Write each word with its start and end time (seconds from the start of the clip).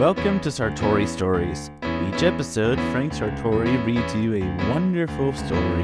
Welcome 0.00 0.40
to 0.40 0.48
Sartori 0.48 1.06
Stories. 1.06 1.70
Each 1.82 2.22
episode, 2.22 2.78
Frank 2.90 3.12
Sartori 3.12 3.84
reads 3.84 4.14
you 4.14 4.32
a 4.32 4.70
wonderful 4.72 5.30
story. 5.34 5.82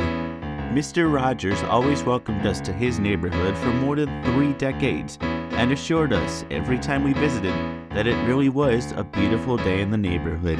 Mr. 0.72 1.12
Rogers 1.12 1.62
always 1.64 2.02
welcomed 2.02 2.46
us 2.46 2.58
to 2.62 2.72
his 2.72 2.98
neighborhood 2.98 3.58
for 3.58 3.66
more 3.74 3.94
than 3.94 4.24
three 4.24 4.54
decades 4.54 5.18
and 5.20 5.70
assured 5.70 6.14
us 6.14 6.46
every 6.50 6.78
time 6.78 7.04
we 7.04 7.12
visited 7.12 7.52
that 7.90 8.06
it 8.06 8.16
really 8.26 8.48
was 8.48 8.90
a 8.92 9.04
beautiful 9.04 9.58
day 9.58 9.82
in 9.82 9.90
the 9.90 9.98
neighborhood. 9.98 10.58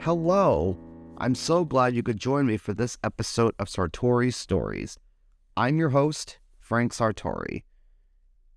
Hello. 0.00 0.76
I'm 1.16 1.34
so 1.34 1.64
glad 1.64 1.94
you 1.94 2.02
could 2.02 2.18
join 2.18 2.44
me 2.44 2.58
for 2.58 2.74
this 2.74 2.98
episode 3.02 3.54
of 3.58 3.68
Sartori 3.68 4.30
Stories. 4.30 4.98
I'm 5.56 5.78
your 5.78 5.88
host, 5.88 6.38
Frank 6.60 6.92
Sartori. 6.92 7.62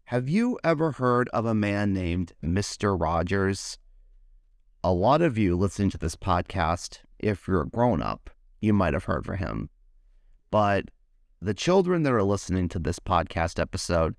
Have 0.10 0.30
you 0.30 0.60
ever 0.64 0.92
heard 0.92 1.30
of 1.30 1.48
a 1.48 1.56
man 1.56 1.92
named 1.92 2.34
Mr. 2.44 2.96
Rogers? 2.96 3.80
A 4.84 4.94
lot 4.94 5.24
of 5.24 5.36
you 5.36 5.56
listening 5.56 5.90
to 5.90 5.98
this 5.98 6.16
podcast, 6.16 7.00
if 7.18 7.48
you're 7.48 7.64
a 7.64 7.68
grown 7.68 8.04
up, 8.04 8.30
you 8.62 8.72
might 8.72 8.94
have 8.94 9.06
heard 9.06 9.28
of 9.28 9.40
him. 9.40 9.72
But 10.52 10.92
the 11.42 11.56
children 11.56 12.04
that 12.04 12.14
are 12.14 12.22
listening 12.22 12.70
to 12.70 12.78
this 12.78 13.00
podcast 13.00 13.60
episode, 13.60 14.14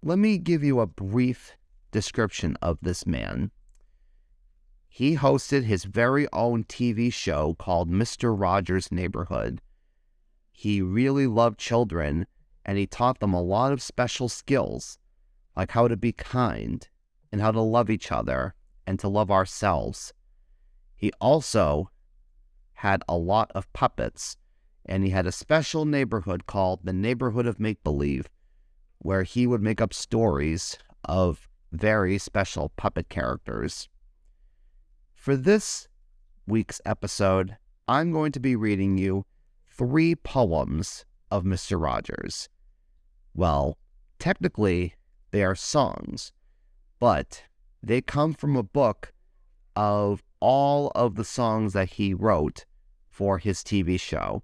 let 0.00 0.16
me 0.16 0.38
give 0.38 0.62
you 0.62 0.78
a 0.78 0.86
brief 0.86 1.56
description 1.90 2.56
of 2.62 2.78
this 2.80 3.04
man. 3.04 3.50
He 4.88 5.16
hosted 5.16 5.64
his 5.64 5.82
very 5.82 6.28
own 6.32 6.62
TV 6.62 7.12
show 7.12 7.54
called 7.54 7.90
Mr. 7.90 8.32
Rogers' 8.32 8.92
Neighborhood. 8.92 9.60
He 10.52 10.80
really 10.80 11.26
loved 11.26 11.58
children 11.58 12.28
and 12.64 12.78
he 12.78 12.86
taught 12.86 13.18
them 13.18 13.34
a 13.34 13.42
lot 13.42 13.72
of 13.72 13.82
special 13.82 14.28
skills 14.28 15.00
like 15.56 15.70
how 15.72 15.88
to 15.88 15.96
be 15.96 16.12
kind 16.12 16.88
and 17.30 17.40
how 17.40 17.50
to 17.50 17.60
love 17.60 17.90
each 17.90 18.12
other 18.12 18.54
and 18.86 18.98
to 18.98 19.08
love 19.08 19.30
ourselves. 19.30 20.12
He 20.96 21.12
also 21.20 21.90
had 22.74 23.02
a 23.08 23.16
lot 23.16 23.50
of 23.54 23.72
puppets, 23.72 24.36
and 24.86 25.04
he 25.04 25.10
had 25.10 25.26
a 25.26 25.32
special 25.32 25.84
neighborhood 25.84 26.46
called 26.46 26.80
the 26.84 26.92
Neighborhood 26.92 27.46
of 27.46 27.60
Make 27.60 27.82
Believe, 27.84 28.28
where 28.98 29.22
he 29.22 29.46
would 29.46 29.62
make 29.62 29.80
up 29.80 29.94
stories 29.94 30.78
of 31.04 31.48
very 31.72 32.18
special 32.18 32.70
puppet 32.76 33.08
characters. 33.08 33.88
For 35.14 35.36
this 35.36 35.88
week's 36.46 36.80
episode, 36.84 37.56
I'm 37.88 38.12
going 38.12 38.32
to 38.32 38.40
be 38.40 38.56
reading 38.56 38.98
you 38.98 39.24
three 39.68 40.14
poems 40.14 41.04
of 41.30 41.44
Mr. 41.44 41.80
Rogers. 41.80 42.48
Well, 43.34 43.78
technically, 44.18 44.94
they 45.32 45.42
are 45.42 45.56
songs, 45.56 46.32
but 47.00 47.42
they 47.82 48.00
come 48.00 48.32
from 48.32 48.54
a 48.54 48.62
book 48.62 49.12
of 49.74 50.22
all 50.40 50.92
of 50.94 51.16
the 51.16 51.24
songs 51.24 51.72
that 51.72 51.90
he 51.90 52.14
wrote 52.14 52.64
for 53.10 53.38
his 53.38 53.60
TV 53.60 53.98
show. 53.98 54.42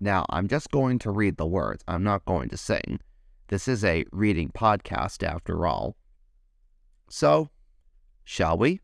Now, 0.00 0.26
I'm 0.28 0.48
just 0.48 0.70
going 0.70 0.98
to 1.00 1.10
read 1.10 1.36
the 1.36 1.46
words. 1.46 1.84
I'm 1.86 2.02
not 2.02 2.24
going 2.24 2.48
to 2.50 2.56
sing. 2.56 3.00
This 3.48 3.68
is 3.68 3.84
a 3.84 4.04
reading 4.12 4.50
podcast 4.50 5.22
after 5.22 5.66
all. 5.66 5.96
So, 7.08 7.50
shall 8.24 8.58
we? 8.58 8.80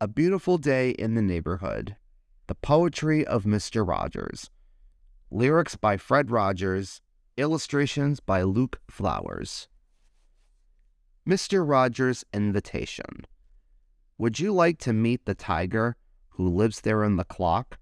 A 0.00 0.08
Beautiful 0.08 0.58
Day 0.58 0.90
in 0.90 1.14
the 1.14 1.22
Neighborhood. 1.22 1.96
The 2.46 2.54
Poetry 2.54 3.26
of 3.26 3.44
Mr. 3.44 3.86
Rogers. 3.86 4.48
Lyrics 5.30 5.76
by 5.76 5.96
Fred 5.96 6.30
Rogers. 6.30 7.02
Illustrations 7.36 8.18
by 8.18 8.42
Luke 8.42 8.80
Flowers. 8.90 9.68
Mr. 11.26 11.66
Rogers' 11.66 12.24
Invitation. 12.34 13.24
Would 14.18 14.40
you 14.40 14.52
like 14.52 14.78
to 14.80 14.92
meet 14.92 15.24
the 15.24 15.34
tiger 15.36 15.96
who 16.30 16.48
lives 16.48 16.80
there 16.80 17.04
in 17.04 17.16
the 17.16 17.24
clock, 17.24 17.78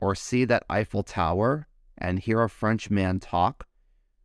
or 0.00 0.14
see 0.14 0.44
that 0.44 0.64
Eiffel 0.70 1.02
Tower 1.02 1.66
and 1.98 2.20
hear 2.20 2.42
a 2.42 2.48
French 2.48 2.88
man 2.88 3.18
talk? 3.18 3.66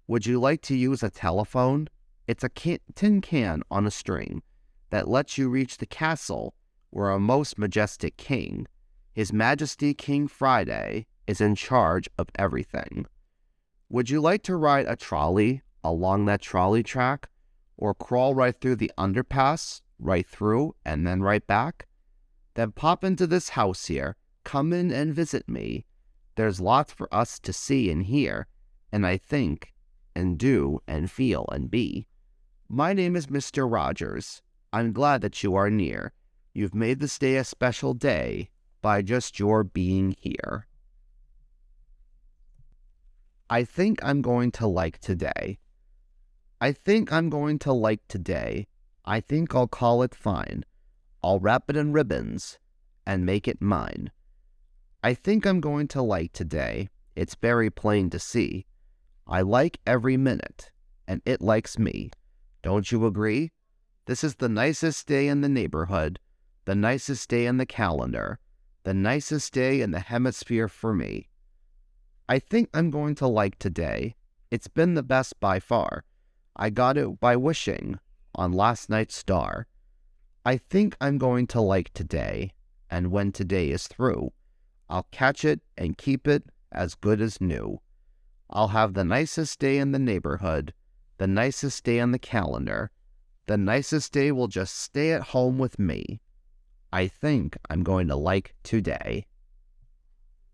Would 0.08 0.28
you 0.28 0.40
like 0.40 0.62
to 0.64 0.78
use 0.78 1.02
a 1.02 1.10
telephone? 1.10 1.90
It's 2.28 2.44
a 2.44 2.50
can- 2.50 2.80
tin 2.94 3.22
can 3.22 3.64
on 3.72 3.88
a 3.88 3.92
string 3.92 4.44
that 4.92 5.08
lets 5.08 5.38
you 5.38 5.50
reach 5.50 5.78
the 5.78 5.88
castle 5.88 6.54
where 6.92 7.10
a 7.10 7.20
most 7.20 7.58
majestic 7.58 8.18
king, 8.18 8.68
His 9.14 9.34
Majesty 9.34 9.96
King 9.96 10.28
Friday, 10.28 11.08
is 11.26 11.42
in 11.42 11.56
charge 11.56 12.08
of 12.20 12.30
everything. 12.36 13.08
Would 13.92 14.12
you 14.12 14.22
like 14.22 14.44
to 14.44 14.56
ride 14.56 14.86
a 14.88 14.96
trolley 14.96 15.64
along 15.84 16.26
that 16.26 16.42
trolley 16.42 16.84
track 16.84 17.28
or 17.76 17.96
crawl 17.96 18.36
right 18.36 18.54
through 18.54 18.76
the 18.76 18.92
underpass, 19.00 19.82
right 19.98 20.28
through 20.28 20.76
and 20.86 21.08
then 21.08 21.24
right 21.24 21.46
back? 21.48 21.88
Then 22.54 22.72
pop 22.72 23.04
into 23.04 23.26
this 23.26 23.50
house 23.50 23.88
here, 23.88 24.16
come 24.44 24.74
in 24.74 24.92
and 24.92 25.12
visit 25.12 25.50
me. 25.50 25.88
There's 26.36 26.62
lots 26.62 26.94
for 26.94 27.12
us 27.12 27.40
to 27.40 27.52
see 27.52 27.90
and 27.90 28.04
hear, 28.04 28.46
and 28.92 29.08
I 29.08 29.18
think 29.18 29.74
and 30.16 30.38
do 30.38 30.82
and 30.88 31.10
feel 31.10 31.48
and 31.52 31.72
be. 31.72 32.06
My 32.68 32.94
name 32.94 33.16
is 33.16 33.26
Mr. 33.26 33.70
Rogers. 33.72 34.44
I'm 34.72 34.94
glad 34.94 35.22
that 35.22 35.42
you 35.42 35.56
are 35.56 35.72
near. 35.72 36.14
You've 36.54 36.76
made 36.76 37.00
this 37.00 37.18
day 37.18 37.38
a 37.38 37.44
special 37.44 37.96
day 37.96 38.52
by 38.84 39.02
just 39.02 39.40
your 39.40 39.64
being 39.64 40.16
here. 40.20 40.68
I 43.52 43.64
think 43.64 44.00
I'm 44.04 44.22
going 44.22 44.52
to 44.54 44.68
like 44.68 45.00
today. 45.00 45.58
I 46.62 46.72
think 46.72 47.12
I'm 47.12 47.30
going 47.32 47.58
to 47.60 47.74
like 47.74 48.08
today. 48.08 48.68
I 49.06 49.22
think 49.22 49.56
I'll 49.56 49.68
call 49.68 50.04
it 50.04 50.14
fine. 50.14 50.66
I'll 51.24 51.40
wrap 51.40 51.64
it 51.68 51.76
in 51.76 51.92
ribbons 51.92 52.60
and 53.08 53.26
make 53.26 53.48
it 53.48 53.60
mine. 53.60 54.12
I 55.04 55.16
think 55.16 55.48
I'm 55.48 55.62
going 55.62 55.88
to 55.90 56.02
like 56.02 56.32
today. 56.32 56.90
It's 57.16 57.34
very 57.34 57.72
plain 57.72 58.12
to 58.12 58.20
see. 58.20 58.68
I 59.26 59.42
like 59.42 59.80
every 59.88 60.16
minute, 60.16 60.72
and 61.08 61.22
it 61.26 61.42
likes 61.42 61.80
me. 61.80 62.12
Don't 62.62 62.92
you 62.92 63.06
agree? 63.08 63.52
This 64.06 64.24
is 64.24 64.36
the 64.36 64.50
nicest 64.50 65.08
day 65.08 65.28
in 65.28 65.42
the 65.42 65.50
neighborhood, 65.50 66.20
the 66.66 66.76
nicest 66.76 67.30
day 67.30 67.48
in 67.48 67.58
the 67.58 67.66
calendar, 67.66 68.38
the 68.84 68.94
nicest 68.94 69.54
day 69.54 69.82
in 69.82 69.90
the 69.90 70.02
hemisphere 70.02 70.68
for 70.68 70.94
me. 70.94 71.29
I 72.32 72.38
think 72.38 72.70
I'm 72.76 72.92
going 72.92 73.16
to 73.16 73.28
like 73.28 73.58
today. 73.58 74.14
It's 74.52 74.68
been 74.68 74.94
the 74.94 75.02
best 75.02 75.40
by 75.40 75.60
far. 75.60 76.04
I 76.56 76.70
got 76.70 76.96
it 76.96 77.20
by 77.20 77.36
wishing 77.36 77.98
on 78.36 78.54
last 78.54 78.88
night's 78.88 79.16
star. 79.16 79.66
I 80.46 80.58
think 80.58 80.96
I'm 81.02 81.18
going 81.18 81.48
to 81.48 81.60
like 81.60 81.92
today, 81.96 82.54
and 82.88 83.10
when 83.10 83.32
today 83.32 83.72
is 83.72 83.88
through, 83.88 84.32
I'll 84.92 85.08
catch 85.10 85.44
it 85.44 85.62
and 85.76 85.98
keep 85.98 86.28
it 86.28 86.44
as 86.72 86.94
good 86.94 87.20
as 87.20 87.42
new. 87.42 87.82
I'll 88.52 88.68
have 88.68 88.94
the 88.94 89.04
nicest 89.04 89.58
day 89.58 89.80
in 89.80 89.92
the 89.92 89.98
neighborhood, 89.98 90.72
the 91.18 91.26
nicest 91.26 91.84
day 91.84 92.00
on 92.00 92.12
the 92.12 92.20
calendar. 92.20 92.92
The 93.48 93.58
nicest 93.58 94.14
day 94.14 94.32
will 94.32 94.48
just 94.48 94.78
stay 94.78 95.14
at 95.14 95.34
home 95.34 95.58
with 95.58 95.80
me. 95.80 96.22
I 96.94 97.08
think 97.08 97.58
I'm 97.72 97.82
going 97.82 98.08
to 98.10 98.16
like 98.16 98.54
today. 98.62 99.26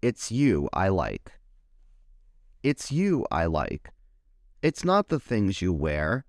It's 0.01 0.31
you 0.31 0.69
I 0.71 0.87
like. 0.87 1.33
It's 2.65 2.91
you 2.91 3.27
I 3.29 3.45
like. 3.45 3.91
It's 4.63 4.83
not 4.83 5.09
the 5.09 5.19
things 5.19 5.61
you 5.61 5.71
wear. 5.71 6.25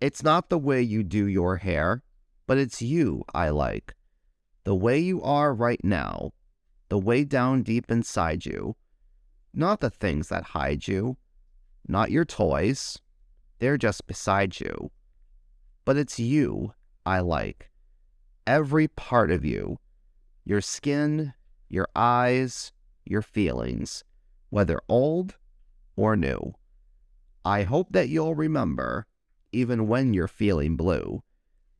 It's 0.00 0.22
not 0.22 0.48
the 0.48 0.56
way 0.56 0.80
you 0.80 1.02
do 1.02 1.26
your 1.26 1.56
hair, 1.56 2.04
but 2.46 2.58
it's 2.58 2.80
you 2.80 3.24
I 3.34 3.48
like. 3.48 3.92
The 4.62 4.76
way 4.76 5.00
you 5.00 5.20
are 5.20 5.52
right 5.52 5.82
now, 5.82 6.30
the 6.90 6.98
way 7.00 7.24
down 7.24 7.64
deep 7.64 7.90
inside 7.90 8.46
you. 8.46 8.76
Not 9.52 9.80
the 9.80 9.90
things 9.90 10.28
that 10.28 10.44
hide 10.44 10.86
you, 10.86 11.16
not 11.88 12.12
your 12.12 12.24
toys. 12.24 13.00
They're 13.58 13.76
just 13.76 14.06
beside 14.06 14.60
you. 14.60 14.92
But 15.84 15.96
it's 15.96 16.20
you 16.20 16.72
I 17.04 17.18
like. 17.18 17.72
Every 18.46 18.86
part 18.86 19.32
of 19.32 19.44
you. 19.44 19.80
Your 20.44 20.60
skin, 20.60 21.34
your 21.68 21.88
eyes, 21.96 22.70
your 23.04 23.22
feelings, 23.22 24.04
whether 24.50 24.80
old 24.88 25.34
or 25.96 26.16
new. 26.16 26.54
I 27.44 27.62
hope 27.62 27.88
that 27.90 28.08
you'll 28.08 28.34
remember, 28.34 29.06
even 29.52 29.86
when 29.86 30.14
you're 30.14 30.28
feeling 30.28 30.76
blue, 30.76 31.22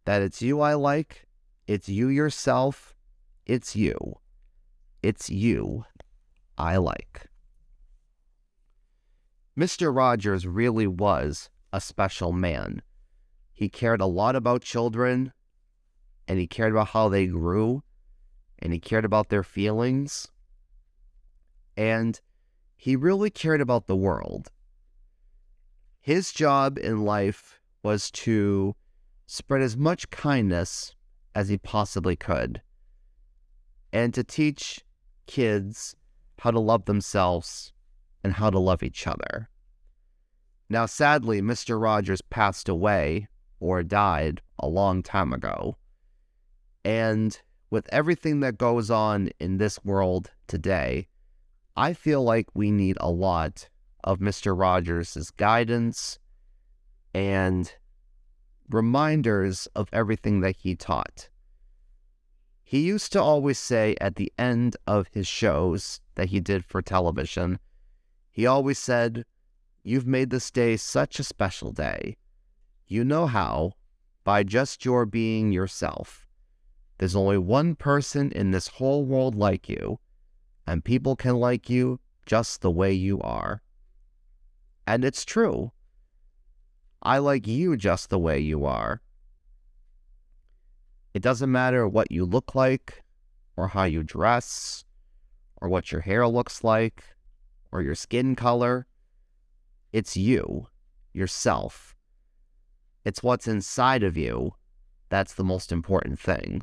that 0.04 0.22
it's 0.22 0.42
you 0.42 0.60
I 0.60 0.74
like, 0.74 1.26
it's 1.66 1.88
you 1.88 2.08
yourself, 2.08 2.94
it's 3.46 3.74
you. 3.74 4.14
It's 5.02 5.30
you 5.30 5.84
I 6.56 6.76
like. 6.76 7.26
Mr. 9.58 9.94
Rogers 9.94 10.46
really 10.46 10.86
was 10.86 11.50
a 11.72 11.80
special 11.80 12.32
man. 12.32 12.82
He 13.52 13.68
cared 13.68 14.00
a 14.00 14.06
lot 14.06 14.34
about 14.34 14.62
children, 14.62 15.32
and 16.26 16.38
he 16.38 16.46
cared 16.46 16.72
about 16.72 16.88
how 16.88 17.08
they 17.08 17.26
grew, 17.26 17.82
and 18.58 18.72
he 18.72 18.80
cared 18.80 19.04
about 19.04 19.28
their 19.28 19.44
feelings. 19.44 20.28
And 21.76 22.20
he 22.84 22.96
really 22.96 23.30
cared 23.30 23.62
about 23.62 23.86
the 23.86 23.96
world. 23.96 24.50
His 26.02 26.32
job 26.32 26.76
in 26.76 27.06
life 27.06 27.58
was 27.82 28.10
to 28.10 28.76
spread 29.26 29.62
as 29.62 29.74
much 29.74 30.10
kindness 30.10 30.94
as 31.34 31.48
he 31.48 31.56
possibly 31.56 32.14
could, 32.14 32.60
and 33.90 34.12
to 34.12 34.22
teach 34.22 34.84
kids 35.26 35.96
how 36.40 36.50
to 36.50 36.60
love 36.60 36.84
themselves 36.84 37.72
and 38.22 38.34
how 38.34 38.50
to 38.50 38.58
love 38.58 38.82
each 38.82 39.06
other. 39.06 39.48
Now, 40.68 40.84
sadly, 40.84 41.40
Mr. 41.40 41.80
Rogers 41.80 42.20
passed 42.20 42.68
away 42.68 43.28
or 43.60 43.82
died 43.82 44.42
a 44.58 44.68
long 44.68 45.02
time 45.02 45.32
ago. 45.32 45.78
And 46.84 47.40
with 47.70 47.88
everything 47.90 48.40
that 48.40 48.58
goes 48.58 48.90
on 48.90 49.30
in 49.40 49.56
this 49.56 49.82
world 49.86 50.32
today, 50.48 51.08
I 51.76 51.92
feel 51.92 52.22
like 52.22 52.46
we 52.54 52.70
need 52.70 52.96
a 53.00 53.10
lot 53.10 53.68
of 54.04 54.20
Mr. 54.20 54.58
Rogers' 54.58 55.30
guidance 55.36 56.18
and 57.12 57.72
reminders 58.70 59.66
of 59.74 59.88
everything 59.92 60.40
that 60.40 60.56
he 60.56 60.76
taught. 60.76 61.28
He 62.62 62.80
used 62.80 63.12
to 63.12 63.22
always 63.22 63.58
say 63.58 63.96
at 64.00 64.16
the 64.16 64.32
end 64.38 64.76
of 64.86 65.08
his 65.08 65.26
shows 65.26 66.00
that 66.14 66.28
he 66.28 66.40
did 66.40 66.64
for 66.64 66.80
television, 66.80 67.58
he 68.30 68.46
always 68.46 68.78
said, 68.78 69.24
You've 69.82 70.06
made 70.06 70.30
this 70.30 70.50
day 70.50 70.76
such 70.76 71.18
a 71.18 71.24
special 71.24 71.72
day. 71.72 72.16
You 72.86 73.04
know 73.04 73.26
how, 73.26 73.72
by 74.24 74.42
just 74.42 74.84
your 74.84 75.04
being 75.06 75.52
yourself. 75.52 76.26
There's 76.98 77.16
only 77.16 77.38
one 77.38 77.74
person 77.74 78.32
in 78.32 78.50
this 78.50 78.68
whole 78.68 79.04
world 79.04 79.34
like 79.34 79.68
you, 79.68 79.98
and 80.66 80.84
people 80.84 81.16
can 81.16 81.36
like 81.36 81.68
you 81.68 82.00
just 82.26 82.60
the 82.60 82.70
way 82.70 82.92
you 82.92 83.20
are. 83.20 83.62
And 84.86 85.04
it's 85.04 85.24
true. 85.24 85.72
I 87.02 87.18
like 87.18 87.46
you 87.46 87.76
just 87.76 88.10
the 88.10 88.18
way 88.18 88.38
you 88.38 88.64
are. 88.64 89.02
It 91.12 91.22
doesn't 91.22 91.52
matter 91.52 91.86
what 91.86 92.10
you 92.10 92.24
look 92.24 92.54
like, 92.54 93.02
or 93.56 93.68
how 93.68 93.84
you 93.84 94.02
dress, 94.02 94.84
or 95.60 95.68
what 95.68 95.92
your 95.92 96.00
hair 96.00 96.26
looks 96.26 96.64
like, 96.64 97.04
or 97.70 97.82
your 97.82 97.94
skin 97.94 98.34
color. 98.34 98.86
It's 99.92 100.16
you, 100.16 100.68
yourself. 101.12 101.94
It's 103.04 103.22
what's 103.22 103.46
inside 103.46 104.02
of 104.02 104.16
you 104.16 104.54
that's 105.14 105.34
the 105.34 105.44
most 105.44 105.70
important 105.70 106.18
thing. 106.18 106.62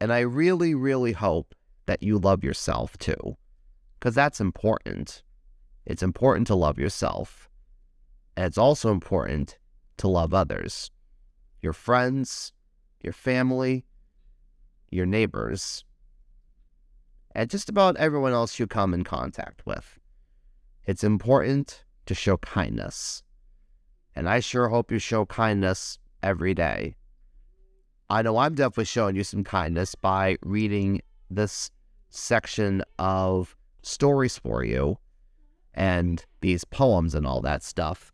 And 0.00 0.12
I 0.12 0.20
really, 0.20 0.72
really 0.72 1.10
hope 1.10 1.52
that 1.86 2.02
you 2.02 2.18
love 2.18 2.44
yourself 2.44 2.96
too, 2.98 3.36
because 3.98 4.14
that's 4.14 4.40
important. 4.40 5.22
It's 5.84 6.02
important 6.02 6.46
to 6.48 6.54
love 6.54 6.78
yourself. 6.78 7.48
And 8.36 8.44
it's 8.44 8.58
also 8.58 8.90
important 8.90 9.58
to 9.98 10.08
love 10.08 10.34
others 10.34 10.90
your 11.62 11.72
friends, 11.72 12.52
your 13.02 13.12
family, 13.12 13.84
your 14.90 15.06
neighbors, 15.06 15.84
and 17.34 17.50
just 17.50 17.68
about 17.68 17.96
everyone 17.96 18.32
else 18.32 18.58
you 18.58 18.66
come 18.66 18.94
in 18.94 19.04
contact 19.04 19.64
with. 19.66 19.98
It's 20.84 21.02
important 21.02 21.84
to 22.06 22.14
show 22.14 22.36
kindness. 22.36 23.22
And 24.14 24.28
I 24.28 24.40
sure 24.40 24.68
hope 24.68 24.92
you 24.92 24.98
show 24.98 25.26
kindness 25.26 25.98
every 26.22 26.54
day. 26.54 26.96
I 28.08 28.22
know 28.22 28.38
I'm 28.38 28.54
definitely 28.54 28.84
showing 28.84 29.16
you 29.16 29.24
some 29.24 29.44
kindness 29.44 29.94
by 29.94 30.36
reading 30.42 31.02
this 31.28 31.70
section 32.16 32.82
of 32.98 33.56
stories 33.82 34.38
for 34.38 34.64
you 34.64 34.98
and 35.74 36.24
these 36.40 36.64
poems 36.64 37.14
and 37.14 37.26
all 37.26 37.40
that 37.42 37.62
stuff. 37.62 38.12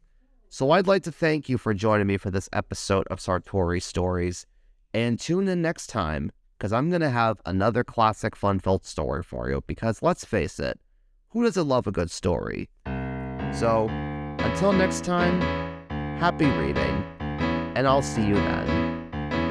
So 0.49 0.71
I'd 0.73 0.87
like 0.87 1.03
to 1.05 1.13
thank 1.13 1.49
you 1.49 1.57
for 1.57 1.73
joining 1.73 2.07
me 2.07 2.19
for 2.19 2.31
this 2.31 2.49
episode 2.53 3.07
of 3.09 3.21
Sartori 3.21 3.81
Stories. 3.81 4.47
And 4.93 5.19
tune 5.19 5.49
in 5.49 5.63
next 5.63 5.87
time 5.87 6.31
because 6.59 6.73
I'm 6.73 6.91
going 6.91 7.01
to 7.01 7.11
have 7.11 7.41
another 7.47 7.83
classic 7.83 8.37
fun 8.37 8.61
filled 8.61 8.85
story 8.85 9.23
for 9.23 9.49
you. 9.49 9.63
Because 9.67 10.03
let's 10.03 10.25
face 10.25 10.61
it, 10.61 10.79
who 11.31 11.45
doesn't 11.45 11.67
love 11.67 11.87
a 11.87 11.93
good 11.93 12.11
story? 12.11 12.69
So 13.53 13.89
until 14.39 14.73
next 14.73 15.05
time, 15.05 15.41
happy 16.19 16.47
reading, 16.47 17.05
and 17.75 17.89
I'll 17.89 18.03
see 18.03 18.27
you 18.27 18.35
then. 18.35 18.82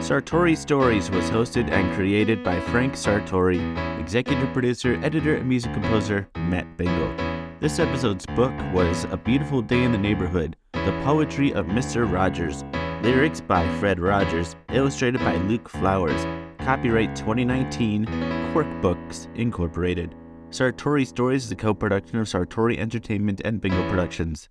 Sartori 0.02 0.58
Stories 0.58 1.12
was 1.12 1.30
hosted 1.30 1.70
and 1.70 1.94
created 1.94 2.44
by 2.44 2.60
Frank 2.60 2.94
Sartori, 2.94 3.62
executive 4.00 4.52
producer, 4.52 5.00
editor, 5.04 5.36
and 5.36 5.48
music 5.48 5.72
composer 5.74 6.28
Matt 6.38 6.66
Bingel. 6.76 7.60
This 7.60 7.78
episode's 7.78 8.26
book 8.26 8.52
was 8.74 9.06
A 9.12 9.18
Beautiful 9.18 9.62
Day 9.62 9.84
in 9.84 9.92
the 9.92 10.00
Neighborhood 10.00 10.56
The 10.74 11.00
Poetry 11.04 11.54
of 11.54 11.68
Mr. 11.68 12.12
Rogers. 12.12 12.64
Lyrics 13.04 13.42
by 13.42 13.64
Fred 13.78 14.00
Rogers, 14.00 14.56
illustrated 14.74 15.22
by 15.22 15.36
Luke 15.36 15.70
Flowers. 15.70 16.26
Copyright 16.58 17.16
2019, 17.16 18.08
Quirk 18.54 18.82
Books, 18.82 19.28
Incorporated. 19.36 20.16
Sartori 20.50 21.06
Stories 21.06 21.46
is 21.46 21.52
a 21.52 21.56
co 21.56 21.76
production 21.76 22.18
of 22.18 22.26
Sartori 22.26 22.80
Entertainment 22.80 23.40
and 23.46 23.62
Bingo 23.62 23.88
Productions. 23.88 24.50